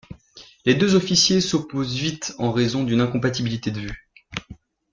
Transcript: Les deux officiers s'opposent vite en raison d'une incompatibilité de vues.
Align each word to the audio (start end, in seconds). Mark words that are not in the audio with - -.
Les 0.65 0.73
deux 0.73 0.95
officiers 0.95 1.41
s'opposent 1.41 1.93
vite 1.95 2.33
en 2.39 2.51
raison 2.51 2.83
d'une 2.83 3.01
incompatibilité 3.01 3.69
de 3.69 3.81
vues. 3.81 4.09